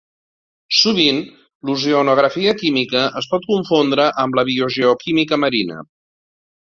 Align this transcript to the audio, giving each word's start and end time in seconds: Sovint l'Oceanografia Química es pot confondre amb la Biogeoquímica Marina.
Sovint 0.77 1.19
l'Oceanografia 1.69 2.55
Química 2.61 3.03
es 3.21 3.29
pot 3.35 3.47
confondre 3.53 4.07
amb 4.25 4.39
la 4.41 4.47
Biogeoquímica 4.49 5.41
Marina. 5.47 5.79